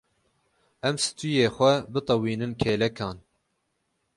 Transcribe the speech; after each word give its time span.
Em 0.87 0.95
stûyê 1.05 1.47
xwe 1.55 1.73
bitewînin 1.93 2.53
kêlekan. 2.61 3.17